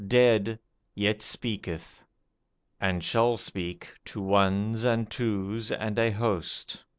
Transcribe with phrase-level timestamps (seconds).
[0.07, 0.57] dead,
[0.95, 2.03] yet speaketh;
[2.79, 6.83] and shall speak, to ones and twos and a host.